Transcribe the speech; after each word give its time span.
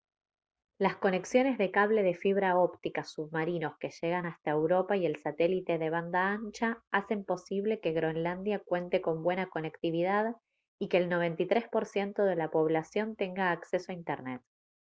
las 0.79 0.95
conexiones 0.95 1.59
de 1.59 1.69
cable 1.69 2.01
de 2.01 2.15
fibra 2.15 2.57
óptica 2.57 3.03
submarinos 3.03 3.77
que 3.77 3.91
llegan 4.01 4.25
hasta 4.25 4.49
europa 4.49 4.97
y 4.97 5.05
el 5.05 5.17
satélite 5.21 5.77
de 5.77 5.91
banda 5.91 6.31
ancha 6.31 6.83
hacen 6.89 7.23
posible 7.23 7.79
que 7.79 7.91
groenlandia 7.93 8.57
cuente 8.63 8.99
con 8.99 9.21
buena 9.21 9.51
conectividad 9.51 10.35
y 10.79 10.87
que 10.87 10.97
el 10.97 11.07
93% 11.07 12.23
de 12.25 12.35
la 12.35 12.49
población 12.49 13.15
tenga 13.15 13.51
acceso 13.51 13.91
a 13.91 13.95
internet 13.95 14.41